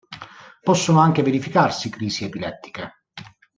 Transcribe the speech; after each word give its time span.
Possono 0.63 0.99
anche 0.99 1.21
verificarsi 1.21 1.91
crisi 1.91 2.23
epilettiche. 2.25 3.03